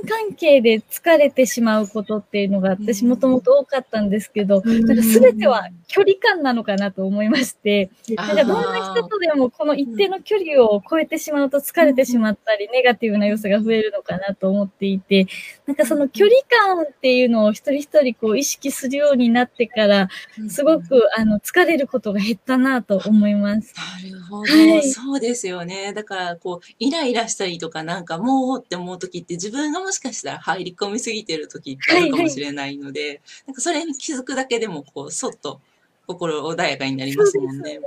[0.02, 3.10] 間関係で疲れてしまうことっていうのが私うん。
[3.10, 4.86] もともと多かったんですけど、うん。
[4.86, 15.28] なんか全ては距離感なのかなと思いまして、あなんかどんな人とでもこの一定の距離を超えてしまうと疲れてしまったり、ネガティブな要素が増えるのかなと思っていて、
[15.66, 16.36] なんかその距離
[16.76, 20.10] 感っていうのを一人一人こう意識するようになってから、
[20.50, 23.74] すごくあの疲れることが減ったなと思います。
[24.04, 24.92] なるほど、はい。
[24.92, 25.94] そうですよね。
[25.94, 35.62] だから、こう、イライラしたりとか、なんかもうって思うときって、自分がもしかしたら入り込みすぎてるときってあるかもしれないので、なんかそれに気づくだけでも、こう、そっと
[36.08, 37.80] 心穏やかになりますもんね。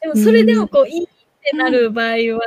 [0.00, 1.06] でもそれでもこう、いいっ
[1.42, 2.40] てなる場合は、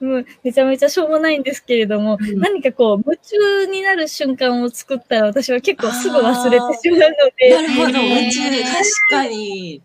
[0.00, 2.40] もうめちゃめちゃしょうもないんですけれども、うん。
[2.40, 8.50] 何かこう、夢中になる瞬間を作ったら私は結構すぐ忘れてしまうのなで、るほど、夢中。
[8.50, 8.72] で、確
[9.10, 9.82] かに。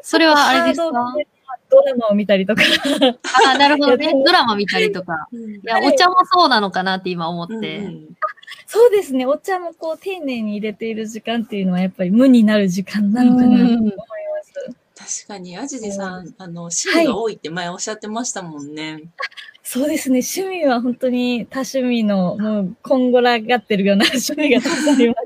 [0.00, 1.14] それはあれですか？
[1.70, 2.62] ドラマを見たりとか。
[3.46, 4.12] ああ、なるほどね。
[4.24, 5.28] ドラマ見たりとか。
[5.32, 7.78] うんいや、お茶もそうなのかなって今思って。
[7.78, 8.08] うんうん
[8.70, 13.96] そうですね、お茶もこう、丁寧に入れている時間っていうのはやっぱり無になる時間なのかなと思いま
[14.98, 15.24] す。
[15.24, 19.04] 確かに、あじじさん、あの、趣味が多いって前おっしゃってましたもんね。
[19.62, 25.20] そうですね、趣味は本当に多趣味の、もう、こんごらがってるような趣味がたくさんあります。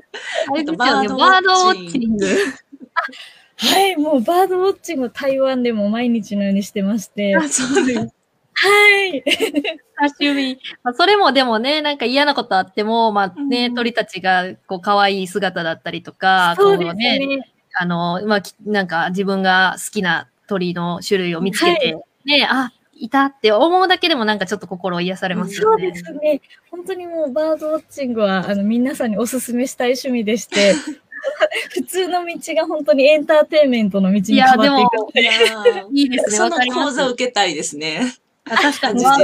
[0.49, 0.77] あれですよね。
[0.77, 2.25] バードウォッチング。
[3.57, 7.35] はい、もうバードウォッチングを台湾でも毎日のようにしてまして。
[7.35, 7.99] あ、そうです。
[8.55, 9.23] はい。
[9.97, 10.59] 多趣味。
[10.83, 17.53] まあ、それもでもね、なんか嫌なことあっても、まあね、うん鳥たちがこう可愛い姿だったりとか、そうですね、ね。
[17.79, 25.91] あの、まあ、きなんか自分が好きな鳥の種類を見つけて、ね、あ、いたって思うだけでもなんかちょっと心を癒されますそうよね。
[25.91, 26.41] ですね。
[26.69, 30.75] 本当にもうバードウォッチングは、あの、皆さんにお勧めしたい趣味でして、
[31.71, 36.37] 普通の道が本当にエンターテインメントの道に変いや、でもわっていく。、いやーいいですね。
[36.37, 36.57] その。
[36.57, 38.13] 講座を受けたいですね。
[38.45, 39.15] あ確かに、は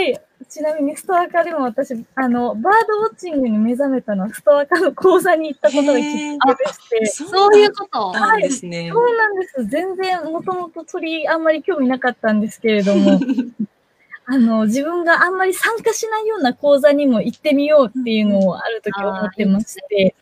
[0.00, 0.20] い。
[0.48, 8.12] ちなみにストアカでも私、あの、バードウォッチングに目覚めたのはストアカの講座に行ったことがきっかけでして、そういうこと。
[8.12, 8.90] なんですね。
[8.92, 9.66] そうなんです。
[9.66, 13.20] 全然、もともと鳥あんまり興味なかったんですけれども、
[14.28, 20.14] あの、自分があんまり参加しないような講座にも行ってみようっていうのをある時思ってまして、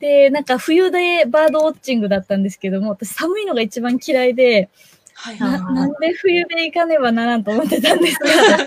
[0.00, 4.70] で、なんか冬でバードウォッチングだったんですけども、私寒いのが一番嫌いで、
[5.16, 8.66] はいあななんで冬で行かねばならんと思ってたんですが、行っ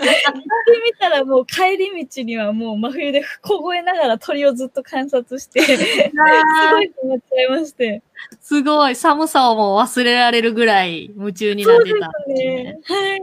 [0.82, 8.02] みたらもう帰り道にはもう真冬で凍えながら鳥をずっと観察して、 すごい困っちゃいまして。
[8.40, 8.96] すごい。
[8.96, 12.64] 寒さをもう忘れられるぐらい夢中になってたんですね。
[12.64, 12.78] ね。
[12.82, 13.20] はい。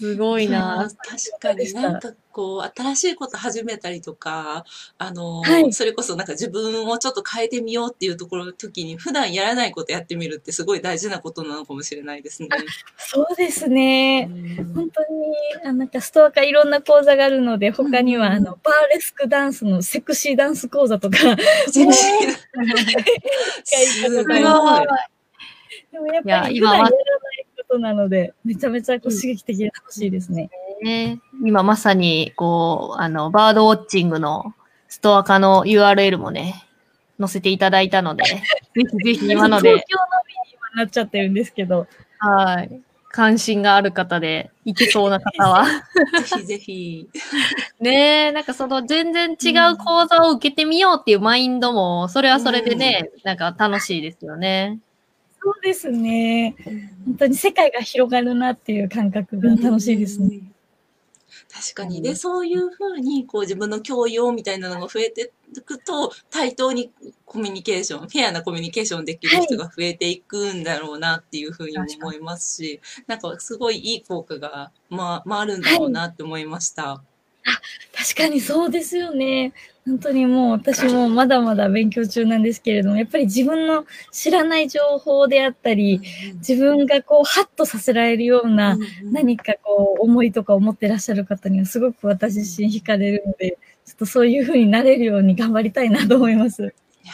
[0.00, 0.90] すごいな。
[0.98, 4.64] 確かになんかこう、新しいこと始めたりとか、
[4.96, 12.48] あの、はいそれこそなんか自分をちょっと変えてみようっていうところの時に、普段やらないことやってみるってすごい大事なことなのかもしれないですね。
[12.96, 14.30] そうですね。
[14.30, 15.34] うん本当に、
[15.66, 21.18] あなんかストアカいろんな講座があるので、他には、うんあの、バーレスクダンスのセクシーダンス講座とか、
[21.68, 22.32] セクシーな
[23.64, 24.24] すごい。
[24.24, 25.10] すごい。
[25.92, 26.90] でもやっぱり普今は
[27.70, 30.50] ことなので、めちゃめちゃこう刺激的で楽しいですね。
[30.82, 34.54] ね、今まさに、こう、あの、バードウォッチングの
[34.88, 36.66] ストア化の URL もね、
[37.18, 38.40] 載せていただいたので、 ぜ
[38.74, 41.86] ひぜひ今の東で、京のみに今なっちゃってるんですけど、
[42.18, 42.80] はい。
[43.12, 45.64] 関心がある方で、いけそうな方は。
[46.30, 47.08] ぜひぜひ。
[47.80, 54.78] ねえ、なんかその全然違う講座を受けてみようっていうマインドも、それはそれでね、なんか楽しいですよね。
[55.42, 56.54] そうですね。
[57.06, 60.28] 本当に世界が広がるなっていう感覚が楽しいですね。
[60.36, 60.54] うん。
[61.52, 62.02] 確かに。
[62.02, 66.92] で、そういうふうに、こう自分の教養みたいなのが増えていくと、対等に
[67.24, 77.02] コミュニケーション、フェアなコミュニケーションできる人が増えていくんだろうなっていうふうに思いますし、なんかすごいいい効果が、まあ、回るんだろうなって思いました。
[77.92, 79.52] 確かにそうですよね。
[79.90, 86.00] 本当にもう私もまだまだ勉強中なんですけれども、やっぱり自分の知らない情報であったり、
[86.36, 96.62] 自分がこうハッとさせられるような何かこう思いとか思ってらっしゃる方にはすごく私自身惹かれるので、ちょっとそういう風になれるように頑張りたいなと思います。
[96.62, 97.12] いや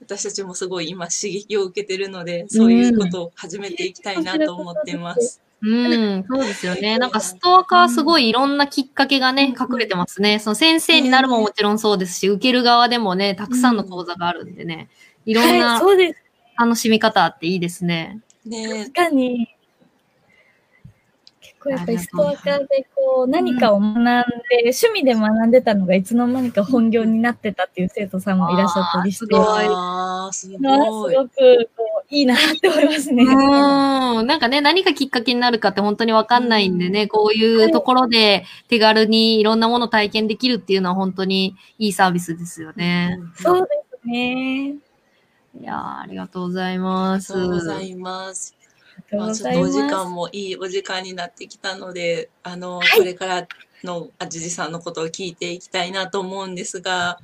[0.00, 5.42] 私たちもすごい今刺激を受けてるので、そういうことを始めていきたいなと思ってます。
[5.44, 6.98] うん、そうですよね。
[6.98, 10.38] なんかストア化はすごいいろんなきっかけがね、隠れてますね。
[10.38, 14.88] その先生になるももちろんそうですし、受ける側でもね、たくさんの講座があるんでね、
[15.24, 16.22] いろんはい、なそうです。
[16.58, 18.20] 楽しみ方あっていいですね。
[18.44, 19.48] ね確かに。
[21.40, 24.14] 結構やっぱりストアカーでこう何かを学んで、
[24.62, 33.22] 趣味で学んでたのがいつの間にか本業になってたっていう生徒さんもいらっしゃったりして、すごいああ、すごくこういいなって思いますね。
[33.22, 34.26] うーん。
[34.26, 43.18] なんかね、何がきっかけになるかって本当にわかんないんでね、こういうところで手軽にいろんなものを体験できるっていうのは本当にいいサービスですよね。
[43.34, 43.68] そうで
[44.02, 44.76] すね。
[45.60, 47.32] いやーありがとうございあります。
[47.34, 48.56] がとうございます。
[48.96, 49.72] ありがまあ、とうございます。
[49.72, 53.46] ちょっとお時間もいいお時間になってきたので、あの、はいこれから
[53.84, 57.18] のあじじさんのことを聞いていきたいなと思うんですが、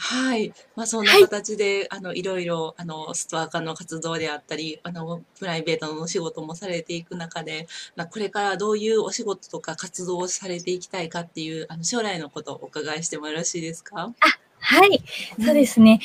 [0.00, 0.52] はい。
[0.76, 14.14] まあ、そんな形で、あの、いろいろ、あの、ストア化の活動であったり、あの、プライベートのお仕事もされていく中で、まあ、これからどういうお仕事とか活動をされていきたいかっていう、あの、将来のことをお伺いしてもよろしいですか？
[14.60, 15.02] はい。
[15.44, 16.00] そうですね。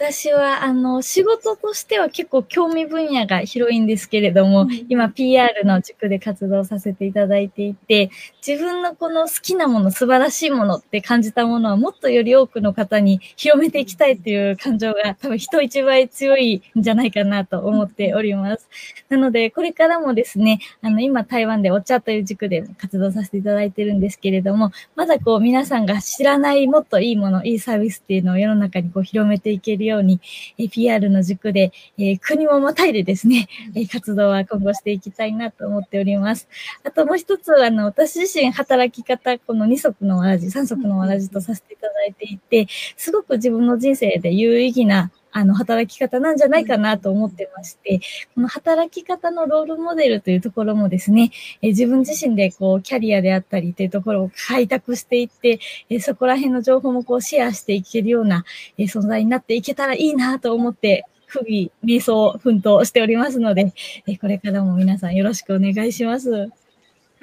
[0.00, 8.10] 私は、あの、仕事としては結構興味分野が広いんですけれども、うん今 PR の塾で活動させていただいていて、
[8.46, 18.68] 自分のこの好きなもの、素晴らしいものって感じたものはもっとより多くの方に広めていきたいっていう感情が多分人一倍強いんじゃないかなと思っております。
[19.08, 30.20] なので、これからもですね、あの、今台湾でお茶という塾で活動させていただいてるんですけれども、まだこう皆さんが知らないもっといいもの、いいサービスっていうのを世の中にこう広めていけるように、
[30.58, 36.48] えー PR の塾で、えー国もまたいでですね、えー活動は今後していきたいなと思っております。
[36.84, 48.00] あともう一つ、あの、私自身働き方、この二足のわらじ、三足のわらじとさせていただいていて、すごく自分の人生で有意義なあの、働き方なんじゃないかなと思ってまして、
[48.34, 51.30] この働き方のロールモデルというところもですね、
[51.62, 58.44] えー自分自身でこう、キャリアであったりというところを開拓していって、えーそこら辺の情報もこう、シェアしていけるような、
[58.76, 63.72] えー存在になっていけたらいいなと思って、日々、瞑想、奮闘しておりますので、
[64.06, 66.50] えーこれからも皆さんよろしくお願いします。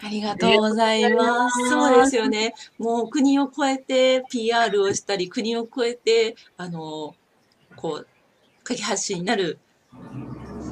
[0.04, 1.70] ありがとうございます。
[1.70, 2.54] そうですよね。
[2.78, 7.16] もう国を越えて PR をしたり、国を越えて、あの、
[7.76, 8.08] こう、
[8.64, 9.60] 架け橋になる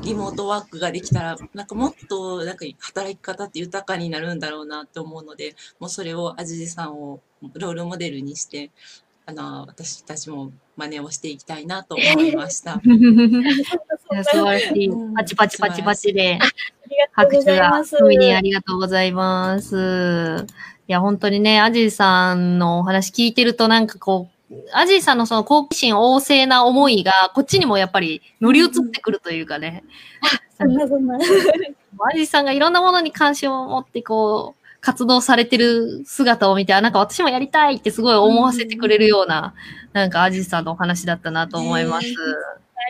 [0.03, 7.19] リモートワークができたら、なんかもっと、なんか働き方って豊かになるんだろうなって思うので、もうそれをあじじさんを
[7.53, 8.71] ロールモデルにして、
[9.25, 12.81] あの、私たちも真似をしていきたいなと思いました。
[12.83, 12.89] 素
[14.09, 15.13] 晴らしいうん。
[15.13, 16.45] パチパチパチパチで、あ
[16.89, 17.97] りがとうご拍手がざいます。
[17.97, 20.45] ふみにありがとうございます。
[20.89, 24.32] いや、本当にね、アジーさんのお話聞いてるとなんかこう、
[24.73, 29.83] アジーさんのその好奇心旺盛な思いが、こっちにもやっぱり乗り移ってくるというかね。
[30.57, 31.15] そんなそんな。
[31.15, 31.19] ア
[32.15, 39.53] ジーさんがいろんなものに関心を持ってこう、活動されてる姿を見て、あ、なんか私もやりたいってすごい思わせてくれるような、
[39.93, 42.07] なんかアジーさんのお話だったなと思います。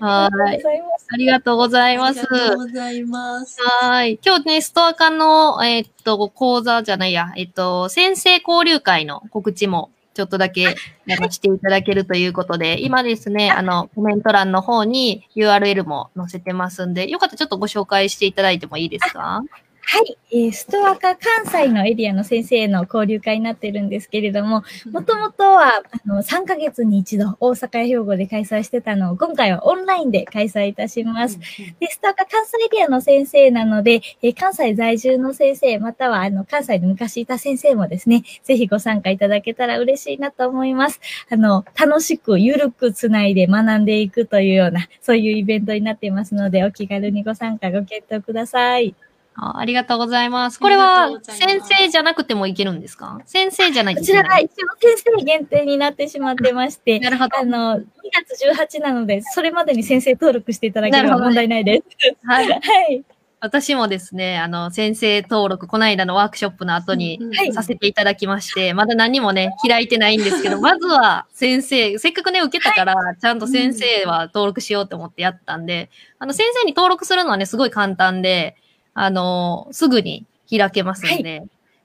[0.01, 0.57] あはありがとうい。
[0.57, 1.07] ございます。
[1.11, 2.19] ありがとうございます。
[2.19, 3.61] ありがとうございます。
[3.61, 4.19] はい。
[4.25, 10.75] 今日ね、ストアカの、えーっと、講座じゃないや、えっと、先生交流会の告知もちょっとだけ
[11.07, 19.41] 流していただけるということで、今ですね、あの、コメント欄の方に URL も載せてますんで、よかったらちょっとご紹介していただいてもいいですか？
[19.85, 31.37] はい、えーストアカ関西のエリアの先生の交流会になってるんですけれども、もともとはあの3ヶ月に一度大阪や兵庫で開催してたのを今回はオンラインで開催いたします。
[31.79, 40.99] で、ストアカ関西エリアの先生なので、えー関西在住の先生、またはあの関西で昔いた先生もですね、ぜひご参加いただけたら嬉しいなと思います。
[41.29, 48.95] あの、楽しくゆるくつないで学んでいくというような、そういうイベントになっていますので、お気軽にご参加ご検討ください。
[49.35, 50.59] あありがとうございます。
[50.59, 53.19] これあは先生じゃなくてもいけるんですか？
[53.25, 54.23] 先生じゃないこといけない。
[54.23, 57.37] ちらが一応先生限定になってしまってまして、なるほど。
[57.39, 57.83] あの、2
[58.27, 58.45] 月
[58.77, 62.15] 18なので、それまでに先生登録していただければ問題ないです。
[62.25, 62.47] はい。
[62.49, 63.03] はい。
[63.45, 67.19] 私もですね、あの、先生登録、この間のワークショップの後に、
[67.53, 78.55] させていただきまして、まだ何もね、開いてないんですけど、 まずは先生、せっかくね、受けたから、ちゃんと先生は登録しようと思ってやったんで、あの、先生に登録するのはね、すごい簡単で、
[78.93, 81.43] あの、すぐに開けますんで、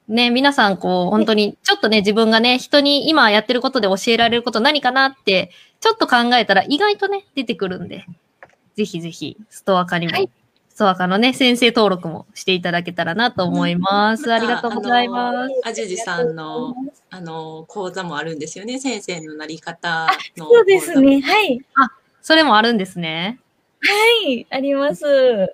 [0.08, 5.50] ね、皆さん、こう、本当に、ちょっとね、自分がね、人に今やってることで教えられること何かなって、
[5.80, 8.06] ちょっと考えたら意外とね、出てくるんで、
[8.76, 10.30] ぜひぜひ、ストア化にも、はい
[10.70, 14.26] ストア化のね、先生登録もしていただけたらなと思います。
[14.26, 15.50] うんありがとうございます。
[15.64, 16.72] あじじさんの、
[17.10, 18.78] あの、講座もあるんですよね。
[18.78, 20.06] 先生のなり方
[20.36, 20.46] の。
[20.46, 21.00] そうです。
[21.00, 21.20] ね。
[21.20, 21.60] はい。
[22.22, 23.40] それもあるんですね。
[23.80, 24.46] はい。
[24.50, 25.52] あります。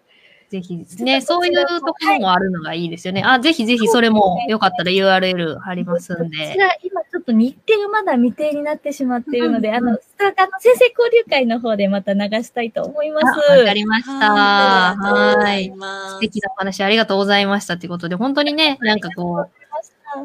[0.54, 3.24] ぜひですね、そういうところもあるのがいいですよね。
[3.24, 6.54] あ、ぜひぜひそれもよかったら URL 貼りますんこちで。
[6.56, 13.26] ら、今ちょっと日程がまだ未定になってしまっているので、うんあの、スターカの先生交流会の方でまた流したいと思います。
[13.26, 14.30] あわかりました。
[14.30, 15.72] はい。
[15.74, 19.46] 素敵なお話ありがとうございましたということで、本当にね、なんかこ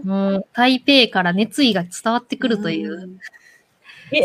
[0.04, 3.18] う、もう台北から熱意が伝わってくるという、ん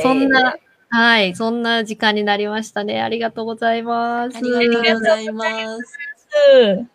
[0.03, 0.55] そんな、
[0.95, 3.03] はい、そんな時間になりましたね。
[3.03, 4.37] ありがとうございます。
[4.37, 5.99] ありがとうございます。
[6.55, 6.91] うん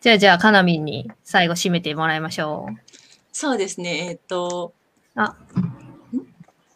[0.00, 2.76] じゃあ、じゃあ、かなみんに最後締めてもらいましょう。
[3.32, 4.08] そうですね。
[4.08, 4.72] えっと、
[5.14, 5.36] あ、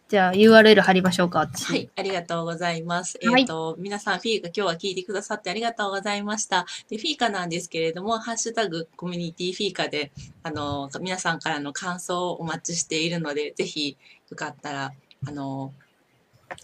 [0.09, 1.41] じゃあ URL 貼りましょうか。
[1.41, 3.19] 私はい、ありがとうございます。
[3.21, 6.67] えっ、はいと、皆さん、フィーカ今日は聞いてくださってありがとうございました。
[6.89, 10.13] で、フィーカなんですけれども、ハッシュタグコミュニティフィーカで、
[10.45, 13.97] あの、皆さんからの感想をお待ちしているので、ぜひ、
[14.31, 14.93] よかったら、
[15.27, 15.73] あの、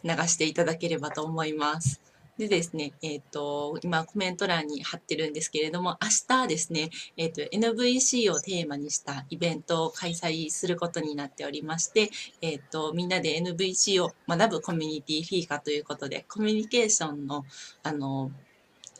[0.05, 2.01] 流していただければと思います。
[2.39, 12.11] でですね、えっ、と、今コメント欄に貼ってるんですけれども、明日ですね、えっ、と、NVC をテーマにしたイベントを開催することになっておりまして、
[12.41, 17.45] えっ、と、みんなで NVC を学ぶコミュニティフィーカということで、コミュニケーションの、
[17.83, 18.31] あの、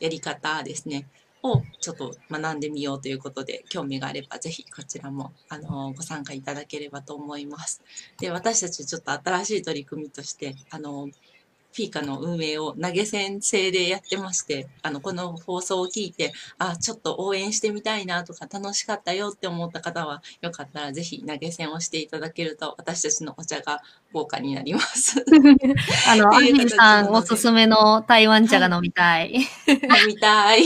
[0.01, 1.07] やり方ですね、
[1.43, 7.81] をちょっと学んでみようということで、興味があればぜひこちらも、あの、ご参加いただければと思います。
[8.19, 11.09] で、私たちちょっと新しい取り組みとして、あの、
[11.71, 23.81] フィーカの運営を投げ銭制でやってまして、あの、この放送を聞いて、あ、ちょっと応援してみたいなとか楽しかったよって思った方は、よかったらぜひ投げ銭をしていただけると、私たちのお茶が
[24.11, 25.23] 豪華になります。
[26.09, 29.35] あの、アっていうミンさんおすすめの台湾茶が飲みたい。
[29.35, 29.45] 飲
[30.07, 30.63] みたい。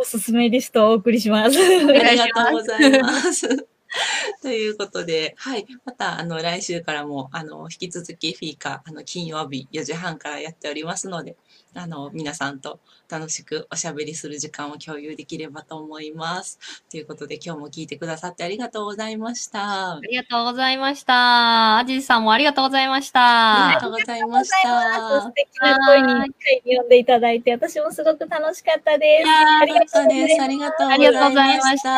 [0.00, 1.58] おすすめリストをお送りします。
[1.58, 3.66] ありがとうございます。
[4.42, 5.66] ということで、はい。
[5.84, 11.36] また、あの、来週からも、あの、引き続きフィーカ、あの、金曜日4時半からやっておりますので、
[11.74, 16.58] あの、皆さんと楽しくおしゃべりする時間を共有できればと思います。
[16.90, 19.94] ということで、今日も聞いてくださってありがとうございました。
[19.94, 21.78] ありがとうございました。
[21.78, 23.88] アジさんもありがとうございましたありがと。
[23.88, 25.30] うございまし素た。
[25.32, 29.28] 敵な声に一回読んでいただいて、私もすごく楽しかったです。
[29.28, 31.88] ありがとうございますありがとうありがとうごございました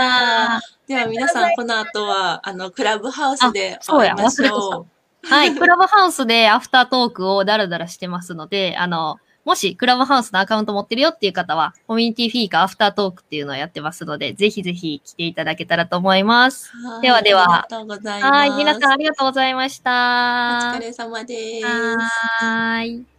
[0.60, 0.60] た。
[0.86, 4.86] では皆さん、この後は、あの、クラブハウスであそうや会いまし忘れてょ
[5.22, 5.28] う。
[5.28, 5.54] はい。
[5.56, 16.70] クラブハウスでアフタートークをダラダラしてますので、あの、もしクラブハウスのアカウント持ってるよっていう方は、コミュニティフィーカーアフタートークっていうのをやってますので、ぜひぜひ来ていただけたらと思います。
[16.76, 18.32] はいではではありがとうございます。
[18.32, 18.50] はい。
[18.50, 20.72] 皆さんありがとうございましおた。
[20.74, 21.66] 疲れ様です。
[21.66, 23.15] はーい。